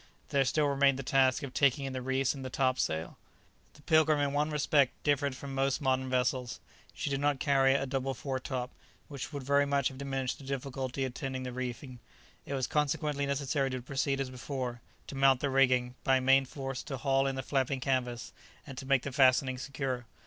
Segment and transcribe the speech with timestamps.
[0.29, 3.19] There still remained the task of taking in the reefs in the top sail.
[3.75, 6.59] The "Pilgrim" in one respect differed from most modern vessels.
[6.91, 8.71] She did not carry a double foretop,
[9.09, 11.99] which would very much have diminished the difficulty attending the reefing.
[12.47, 16.81] It was consequently necessary to proceed as before; to mount the rigging, by main force
[16.81, 18.33] to haul in the flapping canvas,
[18.65, 20.07] and to make the fastening secure.